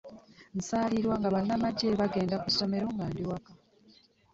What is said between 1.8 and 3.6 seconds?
bagenda ku ssomero nga ndi waka.